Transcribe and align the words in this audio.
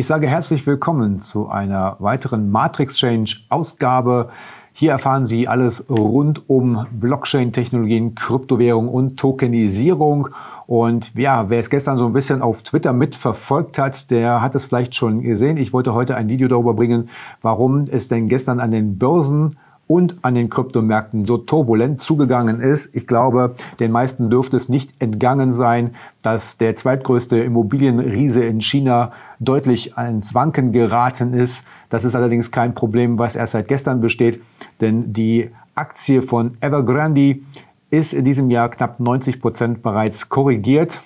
Ich 0.00 0.06
sage 0.06 0.28
herzlich 0.28 0.64
willkommen 0.64 1.22
zu 1.22 1.48
einer 1.48 1.96
weiteren 1.98 2.52
Matrix 2.52 2.94
Change 2.98 3.38
Ausgabe. 3.48 4.28
Hier 4.72 4.92
erfahren 4.92 5.26
Sie 5.26 5.48
alles 5.48 5.90
rund 5.90 6.48
um 6.48 6.86
Blockchain-Technologien, 6.92 8.14
Kryptowährung 8.14 8.88
und 8.88 9.18
Tokenisierung. 9.18 10.28
Und 10.68 11.12
ja, 11.16 11.50
wer 11.50 11.58
es 11.58 11.68
gestern 11.68 11.98
so 11.98 12.06
ein 12.06 12.12
bisschen 12.12 12.42
auf 12.42 12.62
Twitter 12.62 12.92
mitverfolgt 12.92 13.76
hat, 13.76 14.08
der 14.12 14.40
hat 14.40 14.54
es 14.54 14.66
vielleicht 14.66 14.94
schon 14.94 15.22
gesehen. 15.22 15.56
Ich 15.56 15.72
wollte 15.72 15.94
heute 15.94 16.14
ein 16.14 16.28
Video 16.28 16.46
darüber 16.46 16.74
bringen, 16.74 17.08
warum 17.42 17.88
es 17.90 18.06
denn 18.06 18.28
gestern 18.28 18.60
an 18.60 18.70
den 18.70 18.98
Börsen 18.98 19.56
und 19.88 20.18
an 20.22 20.34
den 20.34 20.50
Kryptomärkten 20.50 21.24
so 21.24 21.38
turbulent 21.38 22.00
zugegangen 22.00 22.60
ist. 22.60 22.94
Ich 22.94 23.06
glaube, 23.06 23.56
den 23.80 23.90
meisten 23.90 24.30
dürfte 24.30 24.56
es 24.56 24.68
nicht 24.68 24.92
entgangen 25.00 25.54
sein, 25.54 25.96
dass 26.22 26.58
der 26.58 26.76
zweitgrößte 26.76 27.38
Immobilienriese 27.40 28.44
in 28.44 28.60
China 28.60 29.12
deutlich 29.40 29.96
ins 29.96 30.34
Wanken 30.34 30.72
geraten 30.72 31.32
ist. 31.32 31.64
Das 31.88 32.04
ist 32.04 32.14
allerdings 32.14 32.50
kein 32.50 32.74
Problem, 32.74 33.18
was 33.18 33.34
erst 33.34 33.52
seit 33.52 33.66
gestern 33.66 34.00
besteht, 34.02 34.42
denn 34.80 35.14
die 35.14 35.50
Aktie 35.74 36.22
von 36.22 36.58
Evergrande 36.60 37.38
ist 37.90 38.12
in 38.12 38.26
diesem 38.26 38.50
Jahr 38.50 38.68
knapp 38.68 39.00
90 39.00 39.40
Prozent 39.40 39.82
bereits 39.82 40.28
korrigiert, 40.28 41.00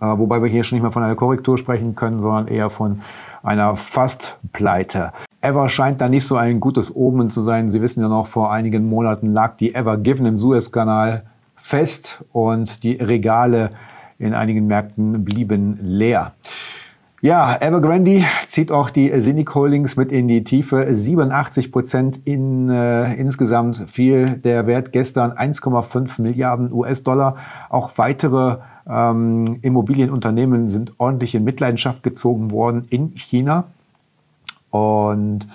äh, 0.00 0.06
wobei 0.06 0.40
wir 0.40 0.48
hier 0.48 0.64
schon 0.64 0.76
nicht 0.76 0.82
mehr 0.82 0.92
von 0.92 1.02
einer 1.02 1.16
Korrektur 1.16 1.58
sprechen 1.58 1.94
können, 1.94 2.20
sondern 2.20 2.48
eher 2.48 2.70
von 2.70 3.02
einer 3.42 3.76
Fast-Pleite. 3.76 5.12
Ever 5.42 5.68
scheint 5.68 6.00
da 6.00 6.08
nicht 6.08 6.26
so 6.26 6.36
ein 6.36 6.60
gutes 6.60 6.94
Omen 6.94 7.28
zu 7.28 7.40
sein. 7.40 7.68
Sie 7.68 7.82
wissen 7.82 8.00
ja 8.00 8.08
noch, 8.08 8.28
vor 8.28 8.52
einigen 8.52 8.88
Monaten 8.88 9.32
lag 9.32 9.56
die 9.56 9.74
Ever 9.74 9.96
Given 9.98 10.24
im 10.24 10.38
Suezkanal 10.38 11.24
fest 11.56 12.24
und 12.32 12.84
die 12.84 12.94
Regale 12.94 13.70
in 14.20 14.34
einigen 14.34 14.68
Märkten 14.68 15.24
blieben 15.24 15.78
leer. 15.82 16.32
Ja, 17.22 17.56
Evergrande 17.60 18.24
zieht 18.48 18.72
auch 18.72 18.90
die 18.90 19.08
Cynic 19.20 19.54
Holdings 19.54 19.96
mit 19.96 20.10
in 20.10 20.26
die 20.26 20.42
Tiefe. 20.42 20.88
87 20.92 21.70
Prozent 21.70 22.20
in, 22.24 22.68
äh, 22.68 23.14
insgesamt 23.14 23.86
fiel 23.90 24.40
der 24.42 24.66
Wert 24.66 24.92
gestern 24.92 25.30
1,5 25.30 26.20
Milliarden 26.20 26.72
US-Dollar. 26.72 27.36
Auch 27.68 27.92
weitere 27.96 28.58
ähm, 28.88 29.58
Immobilienunternehmen 29.62 30.68
sind 30.68 30.94
ordentlich 30.98 31.36
in 31.36 31.44
Mitleidenschaft 31.44 32.02
gezogen 32.02 32.50
worden 32.50 32.86
in 32.90 33.12
China. 33.14 33.66
Und 34.72 35.46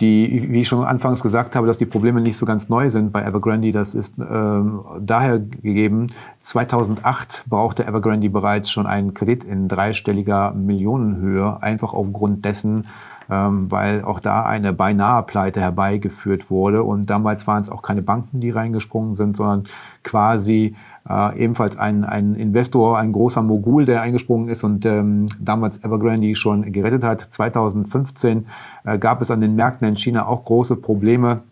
die, 0.00 0.48
wie 0.50 0.60
ich 0.60 0.68
schon 0.68 0.84
anfangs 0.84 1.22
gesagt 1.22 1.56
habe, 1.56 1.66
dass 1.66 1.78
die 1.78 1.86
Probleme 1.86 2.20
nicht 2.20 2.36
so 2.36 2.44
ganz 2.44 2.68
neu 2.68 2.90
sind 2.90 3.12
bei 3.12 3.24
Evergrande, 3.24 3.72
das 3.72 3.94
ist 3.94 4.18
ähm, 4.18 4.80
daher 5.00 5.38
gegeben, 5.38 6.08
2008 6.42 7.44
brauchte 7.46 7.86
Evergrande 7.86 8.28
bereits 8.28 8.70
schon 8.70 8.86
einen 8.86 9.14
Kredit 9.14 9.44
in 9.44 9.68
dreistelliger 9.68 10.52
Millionenhöhe, 10.52 11.62
einfach 11.62 11.94
aufgrund 11.94 12.44
dessen, 12.44 12.88
ähm, 13.30 13.70
weil 13.70 14.04
auch 14.04 14.20
da 14.20 14.44
eine 14.44 14.74
beinahe 14.74 15.22
Pleite 15.22 15.60
herbeigeführt 15.60 16.50
wurde. 16.50 16.82
Und 16.82 17.08
damals 17.08 17.46
waren 17.46 17.62
es 17.62 17.70
auch 17.70 17.80
keine 17.80 18.02
Banken, 18.02 18.40
die 18.40 18.50
reingesprungen 18.50 19.14
sind, 19.14 19.38
sondern 19.38 19.64
quasi 20.02 20.76
äh, 21.08 21.38
ebenfalls 21.38 21.78
ein, 21.78 22.04
ein 22.04 22.34
Investor, 22.34 22.98
ein 22.98 23.12
großer 23.12 23.42
Mogul, 23.42 23.86
der 23.86 24.02
eingesprungen 24.02 24.48
ist 24.48 24.64
und 24.64 24.84
ähm, 24.86 25.28
damals 25.40 25.82
Evergrande 25.84 26.34
schon 26.34 26.72
gerettet 26.72 27.02
hat. 27.02 27.28
2015 27.30 28.46
äh, 28.84 28.98
gab 28.98 29.22
es 29.22 29.30
an 29.30 29.40
den 29.40 29.56
Märkten 29.56 29.88
in 29.88 29.96
China 29.96 30.26
auch 30.26 30.44
große 30.44 30.76
Probleme. 30.76 31.42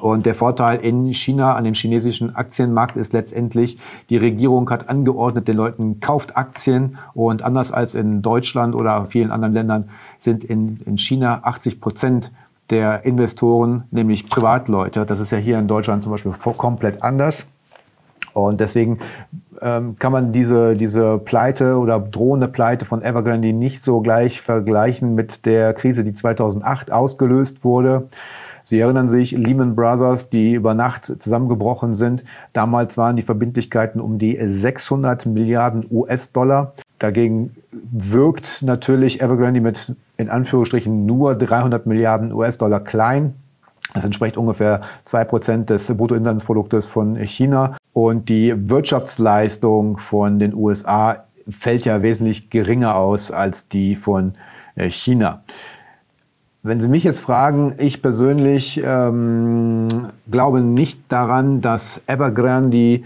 Und 0.00 0.24
der 0.24 0.34
Vorteil 0.34 0.80
in 0.80 1.12
China 1.12 1.54
an 1.56 1.64
dem 1.64 1.74
chinesischen 1.74 2.34
Aktienmarkt 2.34 2.96
ist 2.96 3.12
letztendlich, 3.12 3.78
die 4.08 4.16
Regierung 4.16 4.70
hat 4.70 4.88
angeordnet, 4.88 5.46
den 5.46 5.58
Leuten 5.58 6.00
kauft 6.00 6.38
Aktien 6.38 6.96
und 7.12 7.42
anders 7.42 7.70
als 7.70 7.94
in 7.94 8.22
Deutschland 8.22 8.74
oder 8.74 9.06
vielen 9.06 9.30
anderen 9.30 9.52
Ländern 9.52 9.90
sind 10.18 10.42
in, 10.42 10.80
in 10.86 10.96
China 10.96 11.40
80 11.42 11.82
Prozent 11.82 12.32
der 12.70 13.04
Investoren, 13.04 13.84
nämlich 13.90 14.30
Privatleute. 14.30 15.04
Das 15.04 15.20
ist 15.20 15.32
ja 15.32 15.38
hier 15.38 15.58
in 15.58 15.68
Deutschland 15.68 16.02
zum 16.02 16.12
Beispiel 16.12 16.32
komplett 16.32 17.02
anders. 17.02 17.46
Und 18.34 18.60
deswegen 18.60 18.98
ähm, 19.60 19.96
kann 19.98 20.12
man 20.12 20.32
diese, 20.32 20.74
diese 20.76 21.18
Pleite 21.18 21.76
oder 21.76 21.98
drohende 21.98 22.48
Pleite 22.48 22.84
von 22.84 23.02
Evergrande 23.02 23.52
nicht 23.52 23.84
so 23.84 24.00
gleich 24.00 24.40
vergleichen 24.40 25.14
mit 25.14 25.44
der 25.46 25.74
Krise, 25.74 26.04
die 26.04 26.14
2008 26.14 26.90
ausgelöst 26.90 27.64
wurde. 27.64 28.08
Sie 28.62 28.78
erinnern 28.78 29.08
sich, 29.08 29.32
Lehman 29.32 29.74
Brothers, 29.74 30.30
die 30.30 30.52
über 30.52 30.74
Nacht 30.74 31.06
zusammengebrochen 31.06 31.94
sind. 31.94 32.24
Damals 32.52 32.98
waren 32.98 33.16
die 33.16 33.22
Verbindlichkeiten 33.22 34.00
um 34.00 34.18
die 34.18 34.38
600 34.42 35.26
Milliarden 35.26 35.86
US-Dollar. 35.90 36.74
Dagegen 36.98 37.52
wirkt 37.70 38.62
natürlich 38.62 39.22
Evergrande 39.22 39.60
mit 39.60 39.96
in 40.18 40.28
Anführungsstrichen 40.28 41.06
nur 41.06 41.34
300 41.34 41.86
Milliarden 41.86 42.32
US-Dollar 42.32 42.80
klein. 42.80 43.34
Das 43.94 44.04
entspricht 44.04 44.36
ungefähr 44.36 44.82
zwei 45.04 45.24
Prozent 45.24 45.70
des 45.70 45.86
Bruttoinlandsproduktes 45.86 46.86
von 46.86 47.16
China. 47.16 47.76
Und 47.92 48.28
die 48.28 48.54
Wirtschaftsleistung 48.68 49.98
von 49.98 50.38
den 50.38 50.54
USA 50.54 51.24
fällt 51.48 51.84
ja 51.84 52.02
wesentlich 52.02 52.50
geringer 52.50 52.94
aus 52.94 53.30
als 53.30 53.68
die 53.68 53.96
von 53.96 54.34
äh, 54.76 54.88
China. 54.88 55.42
Wenn 56.62 56.80
Sie 56.80 56.88
mich 56.88 57.04
jetzt 57.04 57.20
fragen, 57.20 57.74
ich 57.78 58.02
persönlich 58.02 58.80
ähm, 58.84 60.10
glaube 60.30 60.60
nicht 60.60 61.00
daran, 61.08 61.62
dass 61.62 62.02
Evergrande 62.06 63.02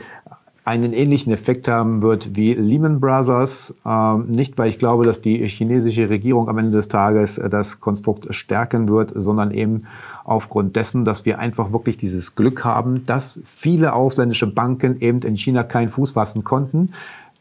einen 0.65 0.95
ähnlichen 0.95 1.33
Effekt 1.33 1.69
haben 1.69 2.01
wird 2.01 2.35
wie 2.37 2.55
Lehman 2.55 2.99
Brothers. 2.99 3.75
Ähm, 3.85 4.27
nicht, 4.29 4.57
weil 4.57 4.71
ich 4.71 4.79
glaube, 4.79 5.05
dass 5.05 5.21
die 5.21 5.47
chinesische 5.47 6.09
Regierung 6.09 6.49
am 6.49 6.57
Ende 6.57 6.73
des 6.73 6.89
Tages 6.89 7.37
äh, 7.37 7.51
das 7.51 7.81
Konstrukt 7.81 8.35
stärken 8.35 8.89
wird, 8.89 9.13
sondern 9.15 9.51
eben 9.51 9.85
aufgrund 10.25 10.75
dessen, 10.75 11.05
dass 11.05 11.27
wir 11.27 11.39
einfach 11.39 11.73
wirklich 11.73 11.99
dieses 11.99 12.35
Glück 12.35 12.65
haben, 12.65 13.05
dass 13.05 13.41
viele 13.55 13.93
ausländische 13.93 14.47
Banken 14.47 15.01
eben 15.01 15.19
in 15.19 15.37
China 15.37 15.65
keinen 15.65 15.91
Fuß 15.91 16.13
fassen 16.13 16.45
konnten 16.45 16.95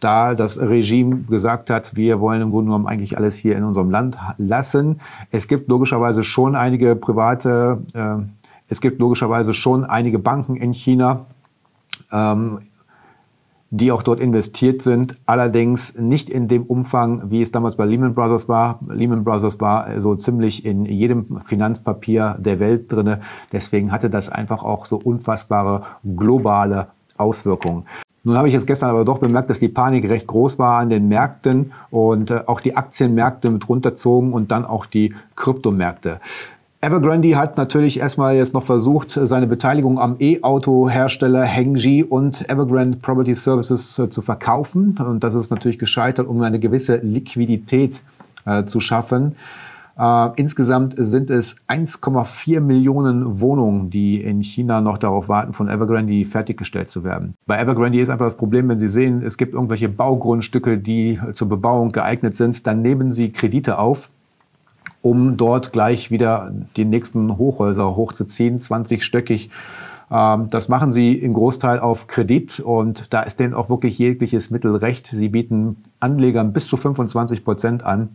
da 0.03 0.35
das 0.35 0.59
Regime 0.59 1.23
gesagt 1.29 1.69
hat, 1.69 1.95
wir 1.95 2.19
wollen 2.19 2.41
im 2.41 2.51
Grunde 2.51 2.65
genommen 2.65 2.87
eigentlich 2.87 3.15
alles 3.15 3.35
hier 3.35 3.55
in 3.55 3.63
unserem 3.63 3.89
Land 3.89 4.17
lassen. 4.37 4.99
Es 5.31 5.47
gibt 5.47 5.69
logischerweise 5.69 6.25
schon 6.25 6.55
einige 6.55 6.97
private, 6.97 7.81
äh, 7.93 8.15
es 8.67 8.81
gibt 8.81 8.99
logischerweise 8.99 9.53
schon 9.53 9.85
einige 9.85 10.19
Banken 10.19 10.57
in 10.57 10.73
China, 10.73 11.25
ähm, 12.11 12.59
die 13.75 13.91
auch 13.91 14.03
dort 14.03 14.19
investiert 14.19 14.83
sind, 14.83 15.17
allerdings 15.25 15.97
nicht 15.97 16.29
in 16.29 16.47
dem 16.47 16.61
Umfang, 16.61 17.31
wie 17.31 17.41
es 17.41 17.51
damals 17.51 17.75
bei 17.75 17.85
Lehman 17.85 18.13
Brothers 18.13 18.47
war. 18.47 18.79
Lehman 18.87 19.23
Brothers 19.23 19.59
war 19.59 19.99
so 19.99 20.13
ziemlich 20.13 20.63
in 20.63 20.85
jedem 20.85 21.41
Finanzpapier 21.47 22.35
der 22.37 22.59
Welt 22.59 22.91
drinne. 22.91 23.21
Deswegen 23.51 23.91
hatte 23.91 24.11
das 24.11 24.29
einfach 24.29 24.61
auch 24.61 24.85
so 24.85 24.97
unfassbare 24.97 25.87
globale 26.03 26.89
Auswirkungen. 27.17 27.85
Nun 28.23 28.37
habe 28.37 28.47
ich 28.47 28.53
jetzt 28.53 28.67
gestern 28.67 28.91
aber 28.91 29.05
doch 29.05 29.17
bemerkt, 29.17 29.49
dass 29.49 29.59
die 29.59 29.69
Panik 29.69 30.07
recht 30.07 30.27
groß 30.27 30.59
war 30.59 30.77
an 30.77 30.91
den 30.91 31.07
Märkten 31.07 31.73
und 31.89 32.29
äh, 32.29 32.41
auch 32.45 32.61
die 32.61 32.77
Aktienmärkte 32.77 33.49
mit 33.49 33.67
runterzogen 33.67 34.33
und 34.33 34.51
dann 34.51 34.65
auch 34.65 34.85
die 34.85 35.15
Kryptomärkte. 35.35 36.19
Evergrande 36.83 37.37
hat 37.37 37.55
natürlich 37.55 37.97
erstmal 37.97 38.35
jetzt 38.35 38.53
noch 38.53 38.63
versucht, 38.63 39.17
seine 39.23 39.47
Beteiligung 39.47 39.99
am 39.99 40.17
E-Auto-Hersteller 40.19 41.45
Hengji 41.45 42.03
und 42.03 42.49
Evergrande 42.49 42.97
Property 42.97 43.35
Services 43.35 43.97
äh, 43.99 44.09
zu 44.09 44.21
verkaufen. 44.21 44.97
Und 44.99 45.23
das 45.23 45.33
ist 45.33 45.49
natürlich 45.49 45.79
gescheitert, 45.79 46.27
um 46.27 46.41
eine 46.41 46.59
gewisse 46.59 46.97
Liquidität 46.97 48.01
äh, 48.45 48.65
zu 48.65 48.81
schaffen. 48.81 49.37
Äh, 49.97 50.31
insgesamt 50.35 50.95
sind 50.97 51.29
es 51.29 51.55
1,4 51.69 52.59
Millionen 52.59 53.39
Wohnungen, 53.39 53.89
die 53.89 54.21
in 54.21 54.43
China 54.43 54.81
noch 54.81 54.97
darauf 54.97 55.29
warten, 55.29 55.53
von 55.53 55.69
Evergrande 55.69 56.25
fertiggestellt 56.25 56.89
zu 56.89 57.05
werden. 57.05 57.35
Bei 57.47 57.61
Evergrande 57.61 58.01
ist 58.01 58.09
einfach 58.09 58.25
das 58.25 58.35
Problem, 58.35 58.67
wenn 58.67 58.79
Sie 58.79 58.89
sehen, 58.89 59.23
es 59.25 59.37
gibt 59.37 59.53
irgendwelche 59.53 59.87
Baugrundstücke, 59.87 60.77
die 60.77 61.17
zur 61.31 61.47
Bebauung 61.47 61.89
geeignet 61.93 62.35
sind, 62.35 62.67
dann 62.67 62.81
nehmen 62.81 63.13
Sie 63.13 63.31
Kredite 63.31 63.79
auf 63.79 64.09
um 65.03 65.37
dort 65.37 65.73
gleich 65.73 66.09
wieder 66.09 66.51
die 66.75 66.85
nächsten 66.85 67.37
Hochhäuser 67.37 67.95
hochzuziehen, 67.95 68.59
20-stöckig. 68.59 69.49
Ähm, 70.09 70.49
das 70.49 70.69
machen 70.69 70.91
sie 70.91 71.13
im 71.13 71.33
Großteil 71.33 71.79
auf 71.79 72.07
Kredit 72.07 72.59
und 72.61 73.13
da 73.13 73.21
ist 73.21 73.39
denen 73.39 73.53
auch 73.53 73.69
wirklich 73.69 73.99
jegliches 73.99 74.49
Mittel 74.49 74.75
recht. 74.75 75.11
Sie 75.13 75.29
bieten 75.29 75.83
Anlegern 75.99 76.53
bis 76.53 76.67
zu 76.67 76.77
25 76.77 77.43
Prozent 77.43 77.83
an. 77.83 78.09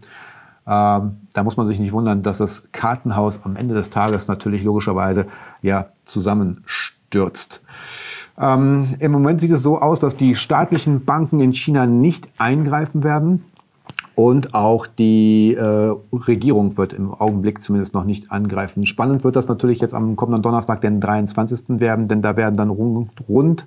Ähm, 0.67 1.19
da 1.35 1.45
muss 1.45 1.59
man 1.59 1.67
sich 1.67 1.79
nicht 1.79 1.93
wundern, 1.93 2.23
dass 2.23 2.39
das 2.39 2.73
Kartenhaus 2.73 3.45
am 3.45 3.57
Ende 3.57 3.75
des 3.75 3.91
Tages 3.91 4.27
natürlich 4.27 4.65
logischerweise 4.65 5.27
ja 5.61 5.87
zusammenstürzt. 6.07 7.61
Ähm, 8.39 8.97
Im 8.99 9.13
Moment 9.13 9.43
sieht 9.43 9.51
es 9.51 9.63
so 9.63 9.79
aus, 9.79 10.01
dass 10.01 10.17
die 10.17 10.35
staatlichen 10.35 11.05
Banken 11.05 11.41
in 11.41 11.53
China 11.53 11.85
nicht 11.85 12.29
eingreifen 12.39 13.05
werden. 13.05 13.45
Und 14.19 14.53
auch 14.53 14.89
die 14.89 15.55
äh, 15.55 15.95
Regierung 16.13 16.77
wird 16.77 16.93
im 16.93 17.15
Augenblick 17.15 17.63
zumindest 17.63 17.95
noch 17.95 18.03
nicht 18.03 18.33
angreifen. 18.33 18.85
Spannend 18.85 19.23
wird 19.23 19.37
das 19.37 19.47
natürlich 19.47 19.79
jetzt 19.79 19.95
am 19.95 20.17
kommenden 20.17 20.43
Donnerstag, 20.43 20.81
den 20.81 21.01
23. 21.01 21.79
werden, 21.79 22.09
denn 22.09 22.21
da 22.21 22.37
werden 22.37 22.57
dann 22.57 22.71
rund, 22.71 23.11
rund 23.29 23.67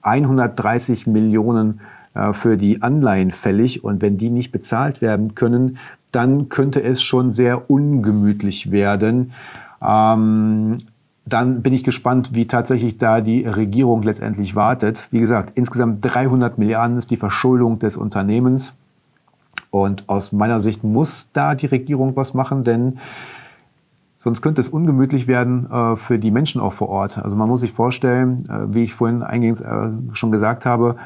130 0.00 1.06
Millionen 1.06 1.82
äh, 2.14 2.32
für 2.32 2.56
die 2.56 2.82
Anleihen 2.82 3.30
fällig 3.30 3.84
und 3.84 4.02
wenn 4.02 4.18
die 4.18 4.30
nicht 4.30 4.50
bezahlt 4.50 5.02
werden 5.02 5.36
können, 5.36 5.78
dann 6.10 6.48
könnte 6.48 6.82
es 6.82 7.00
schon 7.00 7.32
sehr 7.32 7.70
ungemütlich 7.70 8.72
werden. 8.72 9.30
Ähm, 9.80 10.78
dann 11.26 11.62
bin 11.62 11.74
ich 11.74 11.84
gespannt, 11.84 12.30
wie 12.32 12.48
tatsächlich 12.48 12.98
da 12.98 13.20
die 13.20 13.44
Regierung 13.44 14.02
letztendlich 14.02 14.56
wartet. 14.56 15.06
Wie 15.12 15.20
gesagt, 15.20 15.52
insgesamt 15.54 16.04
300 16.04 16.58
Milliarden 16.58 16.98
ist 16.98 17.12
die 17.12 17.16
Verschuldung 17.16 17.78
des 17.78 17.96
Unternehmens. 17.96 18.74
Und 19.72 20.06
aus 20.10 20.32
meiner 20.32 20.60
Sicht 20.60 20.84
muss 20.84 21.30
da 21.32 21.54
die 21.54 21.64
Regierung 21.64 22.14
was 22.14 22.34
machen, 22.34 22.62
denn 22.62 22.98
sonst 24.18 24.42
könnte 24.42 24.60
es 24.60 24.68
ungemütlich 24.68 25.26
werden 25.26 25.68
äh, 25.72 25.96
für 25.96 26.18
die 26.18 26.30
Menschen 26.30 26.60
auch 26.60 26.74
vor 26.74 26.90
Ort. 26.90 27.16
Also 27.16 27.36
man 27.36 27.48
muss 27.48 27.60
sich 27.60 27.72
vorstellen, 27.72 28.46
äh, 28.50 28.74
wie 28.74 28.84
ich 28.84 28.92
vorhin 28.92 29.22
eingangs 29.22 29.62
äh, 29.62 29.88
schon 30.12 30.30
gesagt 30.30 30.66
habe, 30.66 30.96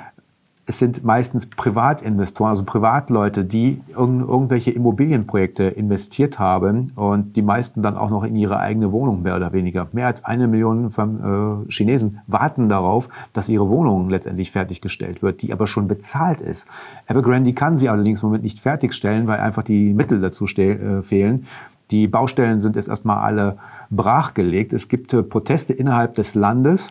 es 0.68 0.80
sind 0.80 1.04
meistens 1.04 1.46
Privatinvestoren, 1.46 2.50
also 2.50 2.64
Privatleute, 2.64 3.44
die 3.44 3.80
irg 3.88 4.28
irgendwelche 4.28 4.72
Immobilienprojekte 4.72 5.62
investiert 5.64 6.40
haben 6.40 6.90
und 6.96 7.36
die 7.36 7.42
meisten 7.42 7.82
dann 7.82 7.96
auch 7.96 8.10
noch 8.10 8.24
in 8.24 8.34
ihre 8.34 8.58
eigene 8.58 8.90
Wohnung 8.90 9.22
mehr 9.22 9.36
oder 9.36 9.52
weniger. 9.52 9.86
Mehr 9.92 10.08
als 10.08 10.24
eine 10.24 10.48
Million 10.48 10.90
von, 10.90 11.66
äh, 11.68 11.72
Chinesen 11.72 12.20
warten 12.26 12.68
darauf, 12.68 13.08
dass 13.32 13.48
ihre 13.48 13.68
Wohnung 13.68 14.10
letztendlich 14.10 14.50
fertiggestellt 14.50 15.22
wird, 15.22 15.40
die 15.40 15.52
aber 15.52 15.68
schon 15.68 15.86
bezahlt 15.86 16.40
ist. 16.40 16.66
Evergrande 17.06 17.52
kann 17.52 17.78
sie 17.78 17.88
allerdings 17.88 18.22
im 18.22 18.30
Moment 18.30 18.42
nicht 18.42 18.58
fertigstellen, 18.58 19.28
weil 19.28 19.38
einfach 19.38 19.62
die 19.62 19.94
Mittel 19.94 20.20
dazu 20.20 20.46
äh, 20.46 21.02
fehlen. 21.02 21.46
Die 21.92 22.08
Baustellen 22.08 22.58
sind 22.58 22.74
jetzt 22.74 22.88
erstmal 22.88 23.18
alle 23.18 23.58
brachgelegt. 23.90 24.72
Es 24.72 24.88
gibt 24.88 25.14
äh, 25.14 25.22
Proteste 25.22 25.72
innerhalb 25.72 26.16
des 26.16 26.34
Landes 26.34 26.88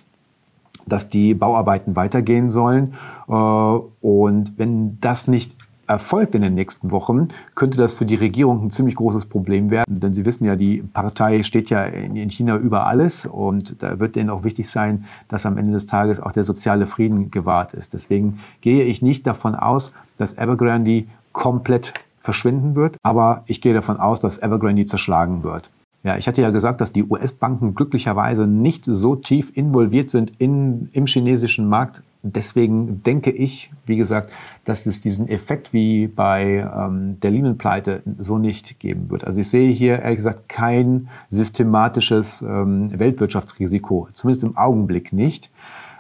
dass 0.86 1.10
die 1.10 1.34
Bauarbeiten 1.34 1.96
weitergehen 1.96 2.50
sollen. 2.50 2.94
Äh, 3.28 3.32
und 3.32 4.58
wenn 4.58 5.00
das 5.02 5.28
nicht 5.28 5.56
erfolgt 5.88 6.36
in 6.36 6.42
den 6.42 6.56
nächsten 6.56 6.92
Wochen, 6.92 7.30
könnte 7.54 7.78
das 7.78 7.94
für 7.94 8.06
die 8.06 8.16
Regierung 8.16 8.64
ein 8.64 8.72
ziemlich 8.72 8.96
großes 8.96 9.26
Problem 9.26 9.70
werden. 9.70 10.00
Denn 10.00 10.14
Sie 10.14 10.26
wissen 10.26 10.46
ja, 10.46 10.56
die 10.56 10.82
Partei 10.82 11.44
steht 11.44 11.70
ja 11.70 11.84
in 11.84 12.30
China 12.30 12.58
über 12.58 12.88
alles 12.88 13.26
und 13.26 13.82
da 13.84 14.00
wird 14.00 14.16
denen 14.16 14.30
auch 14.30 14.44
wichtig 14.44 14.70
sein, 14.70 15.06
dass 15.28 15.46
am 15.46 15.58
Ende 15.58 15.74
des 15.74 15.86
Tages 15.86 16.20
auch 16.20 16.32
der 16.32 16.44
soziale 16.44 16.88
Frieden 16.88 17.32
gewahrt 17.32 17.74
ist. 17.74 17.94
Deswegen 17.94 18.40
gehe 18.62 18.84
ich 18.84 19.02
nicht 19.02 19.28
davon 19.28 19.56
aus, 19.56 19.92
dass 20.18 20.38
Evergrande 20.38 21.06
komplett 21.34 21.94
verschwinden 22.22 22.76
wird, 22.76 22.98
aber 23.04 23.44
ich 23.46 23.62
gehe 23.62 23.74
davon 23.74 24.00
aus, 24.00 24.20
dass 24.20 24.42
Evergrande 24.42 24.86
zerschlagen 24.86 25.44
wird. 25.44 25.70
Ja, 26.06 26.18
ich 26.18 26.28
hatte 26.28 26.40
ja 26.44 26.52
gesagt, 26.52 26.82
dass 26.82 26.92
die 26.92 27.04
US-Banken 27.04 27.74
glücklicherweise 27.74 28.46
nicht 28.46 28.86
so 28.86 29.16
tief 29.16 29.52
involviert 29.58 30.12
sind 30.12 30.34
in, 30.38 30.88
im 30.94 31.08
chinesischen 31.08 31.68
Markt. 31.68 32.04
Deswegen 32.22 33.02
denke 33.02 33.32
ich, 33.32 33.72
wie 33.88 33.98
gesagt, 33.98 34.30
dass 34.66 34.86
es 34.86 35.02
diesen 35.02 35.28
Effekt 35.28 35.74
wie 35.74 36.06
bei 36.06 36.70
ähm, 36.78 37.20
der 37.22 37.32
Lehman-Pleite 37.32 38.04
so 38.20 38.38
nicht 38.38 38.80
geben 38.80 39.10
wird. 39.10 39.24
Also 39.24 39.40
ich 39.40 39.50
sehe 39.50 39.72
hier 39.72 40.04
ehrlich 40.04 40.18
gesagt 40.18 40.48
kein 40.48 41.10
systematisches 41.32 42.44
ähm, 42.44 42.92
Weltwirtschaftsrisiko, 43.00 44.10
zumindest 44.14 44.44
im 44.44 44.58
Augenblick 44.58 45.12
nicht. 45.12 45.50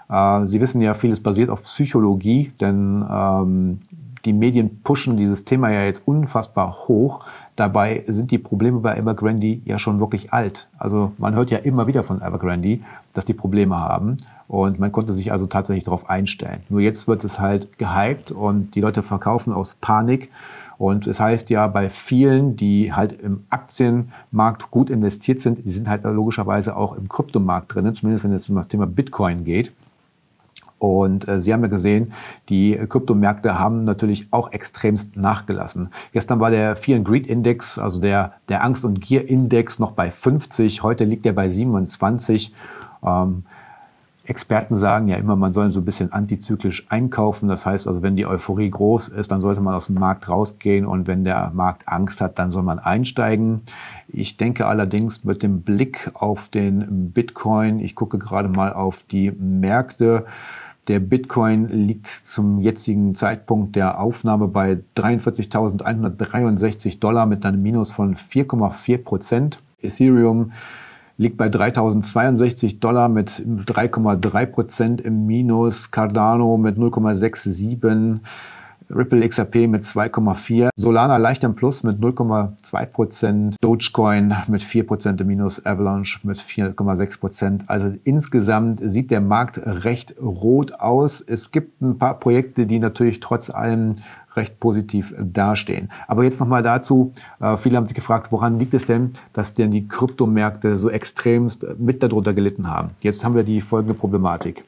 Äh, 0.08 0.46
Sie 0.46 0.62
wissen 0.62 0.81
ja, 0.81 0.94
vieles 0.94 1.19
basiert 1.19 1.50
auf 1.50 1.63
Psychologie, 1.63 2.51
denn 2.62 3.04
ähm, 3.10 3.80
die 4.24 4.34
Medien 4.34 4.81
pushen 4.84 5.18
dieses 5.18 5.46
Thema 5.46 5.72
ja 5.72 5.84
jetzt 5.84 6.08
unfassbar 6.08 6.88
hoch. 6.88 7.25
Dabei 7.56 8.04
sind 8.07 8.31
die 8.31 8.38
Probleme 8.38 8.80
bei 8.80 8.98
Evergrande 8.98 9.60
ja 9.63 9.80
schon 9.80 10.00
wirklich 10.00 10.34
alt. 10.34 10.68
Also 10.78 11.13
man 11.18 11.36
hört 11.36 11.52
ja 11.52 11.57
immer 11.60 11.88
wieder 11.88 12.04
von 12.04 12.22
Evergrande, 12.22 12.80
dass 13.13 13.25
die 13.25 13.34
Probleme 13.34 13.78
haben. 13.78 14.18
Und 14.48 14.80
man 14.80 14.92
konnte 14.92 15.13
sich 15.13 15.31
also 15.31 15.48
tatsächlich 15.48 15.86
darauf 15.86 16.10
einstellen. 16.10 16.63
Nur 16.69 16.81
jetzt 16.81 17.07
wird 17.07 17.24
es 17.24 17.40
halt 17.40 17.78
gehypt 17.78 18.31
und 18.31 18.75
die 18.75 18.81
Leute 18.81 19.04
verkaufen 19.04 19.54
aus 19.54 19.75
Panik. 19.75 20.30
Und 20.78 21.07
es 21.07 21.18
das 21.18 21.19
heißt 21.22 21.50
ja 21.50 21.68
bei 21.68 21.90
vielen, 21.90 22.57
die 22.57 22.92
halt 22.92 23.13
im 23.22 23.46
Aktienmarkt 23.50 24.69
gut 24.72 24.90
investiert 24.90 25.40
sind, 25.40 25.66
die 25.66 25.72
sind 25.72 25.88
halt 25.88 26.04
logischerweise 26.04 26.75
auch 26.75 26.98
im 26.98 27.08
Kryptomarkt 27.08 27.74
drin, 27.74 27.96
zumindest 27.96 28.25
wenn 28.25 28.34
es 28.34 28.50
um 28.50 28.56
das 28.56 28.68
Thema 28.68 28.86
Bitcoin 28.86 29.46
geht. 29.46 29.72
Und 30.80 31.27
äh, 31.27 31.42
Sie 31.42 31.54
haben 31.54 31.62
ja 31.62 31.68
gesehen, 31.68 32.13
die 32.50 32.77
Kryptomärkte 32.89 33.57
haben 33.57 33.86
natürlich 33.86 34.27
auch 34.31 34.51
extremst 34.51 35.16
nachgelassen. 35.16 35.89
Gestern 36.12 36.39
war 36.39 36.51
der 36.51 36.75
Fear 36.75 36.98
and 36.98 37.07
Greed 37.07 37.27
Index, 37.27 37.80
also 37.80 38.01
der, 38.01 38.33
der 38.50 38.63
Angst- 38.63 38.86
und 38.86 39.01
Gier-Index, 39.01 39.80
noch 39.80 39.92
bei 39.92 40.12
50. 40.12 40.83
Heute 40.83 41.06
liegt 41.06 41.25
er 41.25 41.33
bei 41.33 41.50
27. 41.50 42.54
Ähm, 43.04 43.44
Experten 44.27 44.75
sagen 44.75 45.07
ja 45.07 45.18
immer, 45.18 45.36
man 45.36 45.54
soll 45.54 45.72
so 45.72 45.80
ein 45.80 45.86
bisschen 45.86 46.12
antizyklisch 46.12 46.86
einkaufen. 46.89 47.48
Das 47.48 47.66
heißt 47.66 47.88
also, 47.88 48.01
wenn 48.01 48.16
die 48.16 48.25
Euphorie 48.25 48.69
groß 48.69 49.10
ist, 49.10 49.31
dann 49.31 49.42
sollte 49.42 49.62
man 49.62 49.75
aus 49.75 49.88
dem 49.88 49.95
Markt 49.95 50.27
rausgehen 50.27 50.86
und 50.86 51.07
wenn 51.07 51.24
der 51.24 51.51
Markt 51.54 51.88
Angst 51.88 52.22
hat, 52.22 52.39
dann 52.39 52.51
soll 52.51 52.63
man 52.63 52.80
einsteigen. 52.80 53.62
Ich 54.07 54.38
denke 54.38 54.66
allerdings 54.66 55.24
mit 55.24 55.44
dem 55.44 55.62
Blick 55.62 56.10
auf 56.13 56.48
den 56.50 57.12
Bitcoin, 57.12 57.80
ich 57.80 57.95
gucke 57.95 58.18
gerade 58.18 58.50
mal 58.50 58.74
auf 58.74 59.04
die 59.12 59.31
Märkte, 59.31 60.25
der 60.88 61.00
Bitcoin 61.00 61.68
liegt 61.70 62.08
zum 62.08 62.60
jetzigen 62.60 63.16
Zeitpunkt 63.16 63.76
der 63.76 64.00
Aufnahme 64.00 64.48
bei 64.48 64.78
43.163 64.96 67.00
Dollar 67.00 67.26
mit 67.26 67.46
einem 67.46 67.62
Minus 67.62 67.92
von 67.92 68.16
4,4 68.16 69.00
Prozent. 69.00 69.60
Ethereum 69.82 70.52
liegt 71.18 71.38
bei 71.38 71.50
3062 71.50 72.80
Dollar 72.80 73.10
mit 73.10 73.32
3,3 73.32 74.46
Prozent 74.46 75.02
im 75.02 75.26
Minus. 75.26 75.92
Cardano 75.92 76.58
mit 76.58 76.78
0,67 76.78 78.20
Ripple 78.90 79.28
XRP 79.28 79.68
mit 79.68 79.86
2,4, 79.86 80.70
Solana 80.76 81.18
leicht 81.18 81.44
im 81.44 81.56
Plus 81.56 81.84
mit 81.84 82.00
0,2 82.00 82.86
Prozent, 82.86 83.56
Dogecoin 83.62 84.36
mit 84.48 84.64
4 84.64 84.88
Prozent 84.88 85.22
im 85.22 85.28
Minus, 85.28 85.66
Avalanche 85.66 86.20
mit 86.24 86.38
4,6 86.40 87.20
Prozent. 87.20 87.64
Also 87.68 87.94
insgesamt 88.04 88.80
sieht 88.84 89.12
der 89.12 89.22
Markt 89.22 89.60
recht 89.66 90.16
rot 90.22 90.74
aus. 90.74 91.22
Es 91.22 91.52
gibt 91.52 91.82
ein 91.82 91.98
paar 91.98 92.20
Projekte, 92.20 92.66
die 92.66 92.80
natürlich 92.80 93.20
trotz 93.20 93.50
allem 93.50 93.98
recht 94.36 94.60
positiv 94.60 95.14
dastehen. 95.18 95.90
Aber 96.08 96.24
jetzt 96.24 96.40
nochmal 96.40 96.64
dazu, 96.64 97.14
äh, 97.40 97.58
viele 97.58 97.78
haben 97.78 97.86
sich 97.86 97.96
gefragt, 97.96 98.32
woran 98.32 98.60
liegt 98.60 98.74
es 98.74 98.86
denn, 98.86 99.16
dass 99.34 99.54
denn 99.54 99.72
die 99.72 99.88
Kryptomärkte 99.88 100.78
so 100.78 100.90
extremst 100.90 101.66
mit 101.78 102.04
darunter 102.04 102.34
gelitten 102.34 102.70
haben? 102.70 102.92
Jetzt 103.00 103.24
haben 103.24 103.36
wir 103.36 103.44
die 103.44 103.62
folgende 103.62 103.94
Problematik. 103.94 104.66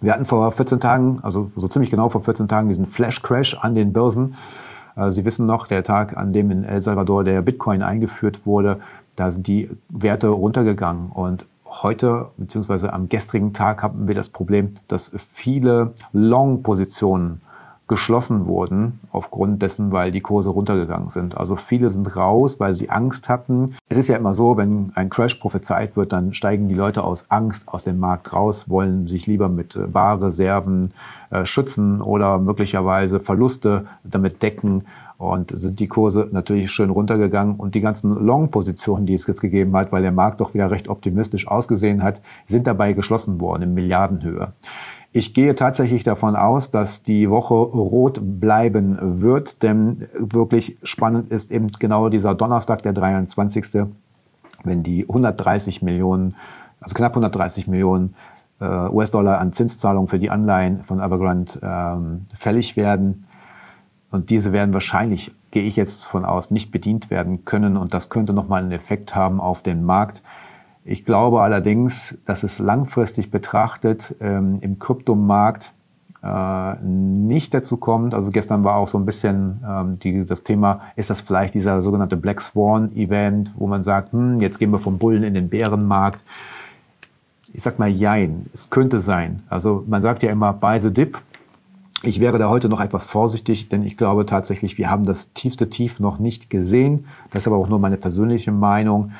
Wir 0.00 0.12
hatten 0.12 0.26
vor 0.26 0.50
14 0.52 0.80
Tagen, 0.80 1.20
also 1.22 1.50
so 1.56 1.68
ziemlich 1.68 1.90
genau 1.90 2.08
vor 2.08 2.22
14 2.22 2.48
Tagen, 2.48 2.68
diesen 2.68 2.86
Flash-Crash 2.86 3.58
an 3.60 3.74
den 3.74 3.92
Börsen. 3.92 4.36
Äh, 4.96 5.10
Sie 5.10 5.24
wissen 5.24 5.46
noch, 5.46 5.66
der 5.66 5.84
Tag, 5.84 6.16
an 6.16 6.32
dem 6.32 6.50
in 6.50 6.64
El 6.64 6.82
Salvador 6.82 7.24
der 7.24 7.42
Bitcoin 7.42 7.82
eingeführt 7.82 8.46
wurde, 8.46 8.80
da 9.16 9.30
sind 9.30 9.46
die 9.46 9.70
Werte 9.88 10.28
runtergegangen. 10.28 11.10
Und 11.10 11.46
heute, 11.66 12.30
beziehungsweise 12.36 12.92
am 12.92 13.08
gestrigen 13.08 13.52
Tag, 13.52 13.82
hatten 13.82 14.08
wir 14.08 14.14
das 14.14 14.28
Problem, 14.28 14.76
dass 14.88 15.12
viele 15.34 15.94
Long-Positionen 16.12 17.40
geschlossen 17.92 18.46
wurden, 18.46 19.00
aufgrund 19.10 19.60
dessen, 19.60 19.92
weil 19.92 20.12
die 20.12 20.22
Kurse 20.22 20.48
runtergegangen 20.48 21.10
sind. 21.10 21.36
Also 21.36 21.56
viele 21.56 21.90
sind 21.90 22.16
raus, 22.16 22.58
weil 22.58 22.72
sie 22.72 22.88
Angst 22.88 23.28
hatten. 23.28 23.76
Es 23.90 23.98
ist 23.98 24.08
ja 24.08 24.16
immer 24.16 24.32
so, 24.32 24.56
wenn 24.56 24.92
ein 24.94 25.10
Crash 25.10 25.34
prophezeit 25.34 25.94
wird, 25.94 26.10
dann 26.14 26.32
steigen 26.32 26.68
die 26.68 26.74
Leute 26.74 27.04
aus 27.04 27.26
Angst 27.30 27.68
aus 27.68 27.84
dem 27.84 27.98
Markt 27.98 28.32
raus, 28.32 28.70
wollen 28.70 29.08
sich 29.08 29.26
lieber 29.26 29.50
mit 29.50 29.76
äh, 29.76 29.80
Barreserven 29.80 30.92
äh, 31.28 31.44
schützen 31.44 32.00
oder 32.00 32.38
möglicherweise 32.38 33.20
Verluste 33.20 33.84
damit 34.04 34.42
decken. 34.42 34.86
Und 35.18 35.52
sind 35.54 35.78
die 35.78 35.86
Kurse 35.86 36.28
natürlich 36.32 36.70
schön 36.70 36.88
runtergegangen 36.88 37.56
und 37.56 37.74
die 37.74 37.82
ganzen 37.82 38.24
Long-Positionen, 38.24 39.04
die 39.04 39.14
es 39.14 39.26
jetzt 39.26 39.42
gegeben 39.42 39.76
hat, 39.76 39.92
weil 39.92 40.02
der 40.02 40.12
Markt 40.12 40.40
doch 40.40 40.54
wieder 40.54 40.70
recht 40.70 40.88
optimistisch 40.88 41.46
ausgesehen 41.46 42.02
hat, 42.02 42.20
sind 42.48 42.66
dabei 42.66 42.94
geschlossen 42.94 43.38
worden 43.38 43.62
in 43.62 43.74
Milliardenhöhe. 43.74 44.52
Ich 45.14 45.34
gehe 45.34 45.54
tatsächlich 45.54 46.04
davon 46.04 46.36
aus, 46.36 46.70
dass 46.70 47.02
die 47.02 47.28
Woche 47.28 47.52
rot 47.52 48.18
bleiben 48.22 49.20
wird, 49.20 49.62
denn 49.62 50.08
wirklich 50.18 50.78
spannend 50.84 51.30
ist 51.30 51.50
eben 51.50 51.68
genau 51.68 52.08
dieser 52.08 52.34
Donnerstag, 52.34 52.82
der 52.82 52.94
23., 52.94 53.84
wenn 54.64 54.82
die 54.82 55.02
130 55.02 55.82
Millionen, 55.82 56.34
also 56.80 56.94
knapp 56.94 57.12
130 57.12 57.68
Millionen 57.68 58.14
äh, 58.58 58.64
US-Dollar 58.64 59.38
an 59.38 59.52
Zinszahlungen 59.52 60.08
für 60.08 60.18
die 60.18 60.30
Anleihen 60.30 60.84
von 60.84 60.98
Evergrande 61.00 61.60
ähm, 61.62 62.24
fällig 62.38 62.76
werden. 62.76 63.26
Und 64.10 64.30
diese 64.30 64.52
werden 64.52 64.72
wahrscheinlich, 64.72 65.32
gehe 65.50 65.64
ich 65.64 65.76
jetzt 65.76 66.06
von 66.06 66.24
aus, 66.24 66.50
nicht 66.50 66.70
bedient 66.70 67.10
werden 67.10 67.44
können. 67.44 67.76
Und 67.76 67.92
das 67.92 68.08
könnte 68.08 68.32
nochmal 68.32 68.62
einen 68.62 68.72
Effekt 68.72 69.14
haben 69.14 69.40
auf 69.40 69.62
den 69.62 69.84
Markt. 69.84 70.22
Ich 70.84 71.04
glaube 71.04 71.42
allerdings, 71.42 72.18
dass 72.26 72.42
es 72.42 72.58
langfristig 72.58 73.30
betrachtet 73.30 74.14
ähm, 74.20 74.58
im 74.62 74.78
Kryptomarkt 74.78 75.72
äh, 76.22 76.74
nicht 76.82 77.54
dazu 77.54 77.76
kommt. 77.76 78.14
Also 78.14 78.30
gestern 78.30 78.64
war 78.64 78.76
auch 78.76 78.88
so 78.88 78.98
ein 78.98 79.06
bisschen 79.06 79.60
ähm, 79.68 79.98
die, 80.00 80.24
das 80.24 80.42
Thema, 80.42 80.80
ist 80.96 81.10
das 81.10 81.20
vielleicht 81.20 81.54
dieser 81.54 81.82
sogenannte 81.82 82.16
Black 82.16 82.40
Swan 82.40 82.94
Event, 82.96 83.52
wo 83.56 83.66
man 83.66 83.82
sagt, 83.82 84.12
hm, 84.12 84.40
jetzt 84.40 84.58
gehen 84.58 84.70
wir 84.70 84.80
vom 84.80 84.98
Bullen 84.98 85.22
in 85.22 85.34
den 85.34 85.48
Bärenmarkt. 85.48 86.24
Ich 87.52 87.62
sag 87.62 87.78
mal, 87.78 87.88
jein, 87.88 88.46
es 88.52 88.70
könnte 88.70 89.00
sein. 89.00 89.42
Also 89.48 89.84
man 89.86 90.02
sagt 90.02 90.22
ja 90.22 90.30
immer, 90.30 90.52
buy 90.52 90.80
the 90.80 90.92
dip. 90.92 91.18
Ich 92.04 92.18
wäre 92.18 92.38
da 92.38 92.48
heute 92.48 92.68
noch 92.68 92.80
etwas 92.80 93.06
vorsichtig, 93.06 93.68
denn 93.68 93.84
ich 93.84 93.96
glaube 93.96 94.26
tatsächlich, 94.26 94.78
wir 94.78 94.90
haben 94.90 95.04
das 95.04 95.32
tiefste 95.34 95.70
Tief 95.70 96.00
noch 96.00 96.18
nicht 96.18 96.50
gesehen. 96.50 97.04
Das 97.30 97.42
ist 97.42 97.46
aber 97.46 97.56
auch 97.56 97.68
nur 97.68 97.78
meine 97.78 97.96
persönliche 97.96 98.50
Meinung. 98.50 99.12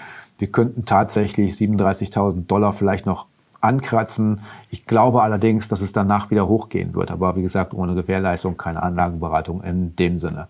Wir 0.43 0.51
könnten 0.51 0.85
tatsächlich 0.85 1.55
37.000 1.55 2.49
Dollar 2.49 2.73
vielleicht 2.73 3.07
noch 3.07 3.27
ankratzen. 3.61 4.41
Ich 4.71 4.87
glaube 4.87 5.23
allerdings, 5.23 5.69
dass 5.69 5.81
es 5.81 5.93
danach 5.93 6.33
wieder 6.33 6.49
hochgehen 6.49 6.97
wird. 6.97 7.13
Aber 7.13 7.37
wie 7.37 7.43
gesagt, 7.43 7.75
ohne 7.75 7.95
Gewährleistung 7.95 8.57
keine 8.57 8.83
Anlagenberatung 8.83 9.63
in 9.63 9.95
dem 9.95 10.19
Sinne. 10.19 10.49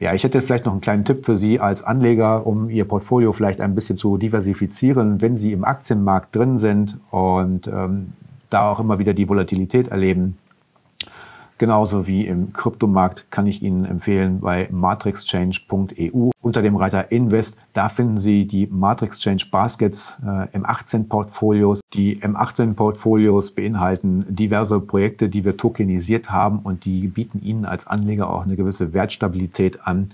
Ja, 0.00 0.12
ich 0.12 0.24
hätte 0.24 0.42
vielleicht 0.42 0.64
noch 0.64 0.72
einen 0.72 0.80
kleinen 0.80 1.04
Tipp 1.04 1.24
für 1.24 1.36
Sie 1.36 1.60
als 1.60 1.84
Anleger, 1.84 2.48
um 2.48 2.68
Ihr 2.68 2.84
Portfolio 2.84 3.32
vielleicht 3.32 3.60
ein 3.60 3.76
bisschen 3.76 3.96
zu 3.96 4.16
diversifizieren, 4.16 5.20
wenn 5.20 5.38
Sie 5.38 5.52
im 5.52 5.62
Aktienmarkt 5.62 6.34
drin 6.34 6.58
sind 6.58 6.98
und 7.12 7.68
ähm, 7.68 8.14
da 8.50 8.72
auch 8.72 8.80
immer 8.80 8.98
wieder 8.98 9.14
die 9.14 9.28
Volatilität 9.28 9.86
erleben 9.86 10.36
Genauso 11.58 12.06
wie 12.06 12.24
im 12.24 12.52
Kryptomarkt 12.52 13.32
kann 13.32 13.48
ich 13.48 13.62
Ihnen 13.64 13.84
empfehlen 13.84 14.38
bei 14.38 14.68
matrixchange.eu 14.70 16.30
unter 16.40 16.62
dem 16.62 16.76
Reiter 16.76 17.10
Invest. 17.10 17.58
Da 17.72 17.88
finden 17.88 18.18
Sie 18.18 18.46
die 18.46 18.68
Matrixchange 18.68 19.42
Baskets 19.50 20.16
äh, 20.22 20.56
M18 20.56 21.08
Portfolios. 21.08 21.80
Die 21.94 22.20
M18 22.22 22.74
Portfolios 22.74 23.50
beinhalten 23.50 24.24
diverse 24.28 24.78
Projekte, 24.78 25.28
die 25.28 25.44
wir 25.44 25.56
tokenisiert 25.56 26.30
haben 26.30 26.60
und 26.60 26.84
die 26.84 27.08
bieten 27.08 27.42
Ihnen 27.42 27.64
als 27.64 27.88
Anleger 27.88 28.30
auch 28.30 28.44
eine 28.44 28.54
gewisse 28.54 28.92
Wertstabilität 28.92 29.84
an. 29.84 30.12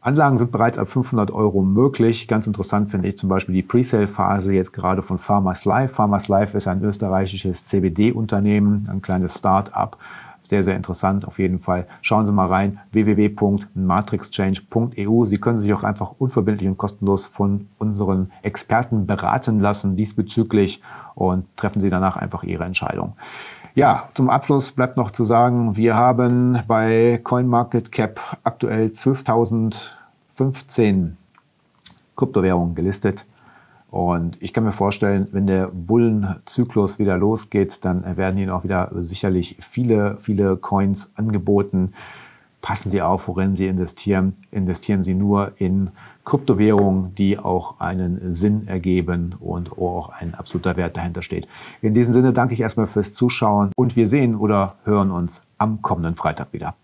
Anlagen 0.00 0.38
sind 0.38 0.50
bereits 0.50 0.78
ab 0.78 0.88
500 0.88 1.30
Euro 1.30 1.60
möglich. 1.60 2.26
Ganz 2.26 2.46
interessant 2.46 2.90
finde 2.90 3.08
ich 3.08 3.18
zum 3.18 3.28
Beispiel 3.28 3.54
die 3.54 3.62
Presale-Phase 3.62 4.54
jetzt 4.54 4.72
gerade 4.72 5.02
von 5.02 5.18
Farmers 5.18 5.66
Life. 5.66 5.92
Farmers 5.92 6.26
Life 6.26 6.56
ist 6.56 6.66
ein 6.66 6.82
österreichisches 6.82 7.66
CBD-Unternehmen, 7.66 8.88
ein 8.90 9.02
kleines 9.02 9.36
Start-up 9.36 9.98
sehr, 10.50 10.62
sehr 10.64 10.76
interessant 10.76 11.26
auf 11.26 11.38
jeden 11.38 11.60
Fall. 11.60 11.86
Schauen 12.02 12.26
Sie 12.26 12.32
mal 12.32 12.48
rein, 12.48 12.80
www.matrixchange.eu. 12.92 15.24
Sie 15.24 15.38
können 15.38 15.60
sich 15.60 15.72
auch 15.72 15.84
einfach 15.84 16.16
unverbindlich 16.18 16.68
und 16.68 16.76
kostenlos 16.76 17.24
von 17.26 17.68
unseren 17.78 18.30
Experten 18.42 19.06
beraten 19.06 19.60
lassen 19.60 19.96
diesbezüglich 19.96 20.82
und 21.14 21.46
treffen 21.56 21.80
Sie 21.80 21.88
danach 21.88 22.16
einfach 22.16 22.42
Ihre 22.42 22.64
Entscheidung. 22.64 23.14
Ja, 23.76 24.08
zum 24.14 24.28
Abschluss 24.28 24.72
bleibt 24.72 24.96
noch 24.96 25.12
zu 25.12 25.22
sagen, 25.22 25.76
wir 25.76 25.94
haben 25.94 26.58
bei 26.66 27.20
CoinMarketCap 27.22 28.18
aktuell 28.42 28.88
12.015 28.88 31.12
Kryptowährungen 32.16 32.74
gelistet. 32.74 33.24
Und 33.90 34.40
ich 34.40 34.52
kann 34.52 34.64
mir 34.64 34.72
vorstellen, 34.72 35.26
wenn 35.32 35.46
der 35.46 35.66
Bullenzyklus 35.66 36.98
wieder 36.98 37.18
losgeht, 37.18 37.84
dann 37.84 38.16
werden 38.16 38.38
Ihnen 38.38 38.50
auch 38.50 38.62
wieder 38.62 38.90
sicherlich 38.94 39.56
viele, 39.60 40.18
viele 40.22 40.56
Coins 40.56 41.10
angeboten. 41.16 41.92
Passen 42.62 42.90
Sie 42.90 43.02
auf, 43.02 43.26
worin 43.26 43.56
Sie 43.56 43.66
investieren. 43.66 44.36
Investieren 44.52 45.02
Sie 45.02 45.14
nur 45.14 45.52
in 45.56 45.90
Kryptowährungen, 46.24 47.14
die 47.16 47.38
auch 47.38 47.80
einen 47.80 48.32
Sinn 48.32 48.68
ergeben 48.68 49.34
und 49.40 49.72
auch 49.72 50.10
ein 50.10 50.34
absoluter 50.34 50.76
Wert 50.76 50.96
dahinter 50.96 51.22
steht. 51.22 51.48
In 51.82 51.94
diesem 51.94 52.14
Sinne 52.14 52.32
danke 52.32 52.54
ich 52.54 52.60
erstmal 52.60 52.86
fürs 52.86 53.14
Zuschauen 53.14 53.70
und 53.74 53.96
wir 53.96 54.06
sehen 54.06 54.36
oder 54.36 54.76
hören 54.84 55.10
uns 55.10 55.42
am 55.58 55.82
kommenden 55.82 56.14
Freitag 56.14 56.52
wieder. 56.52 56.74